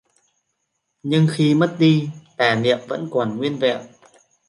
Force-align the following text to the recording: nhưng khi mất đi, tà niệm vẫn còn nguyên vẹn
nhưng 1.03 1.27
khi 1.31 1.53
mất 1.55 1.75
đi, 1.79 2.09
tà 2.37 2.55
niệm 2.55 2.77
vẫn 2.87 3.07
còn 3.11 3.37
nguyên 3.37 3.59
vẹn 3.59 3.87